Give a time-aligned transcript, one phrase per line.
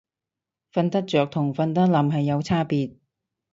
[0.73, 2.95] 瞓得着同瞓得稔係有差別